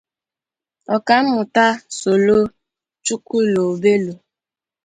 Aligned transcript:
Ọkammụta 0.95 1.65
Solo 1.99 2.37
Chukwulobelu 3.05 4.13